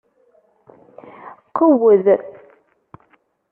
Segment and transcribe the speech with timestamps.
[1.57, 2.05] Qewwed!